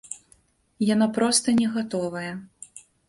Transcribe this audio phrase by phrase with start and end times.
[0.93, 2.31] Яна проста не гатовая.